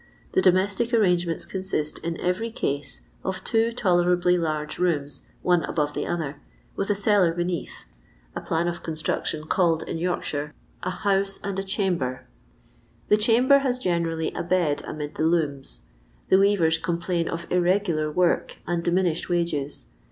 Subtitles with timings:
[0.31, 5.93] The domestic arrangements consist, in every case, of two tolera bly large rooms, one above
[5.93, 6.41] the other,
[6.75, 7.85] with a cellar braeath—
[8.35, 12.25] a plan of construction called in York shire a "house and a chamber.
[13.09, 15.83] The chamber has generally a bed amid the looms.
[16.29, 19.85] The weavers complain of irregular work and diminished wages.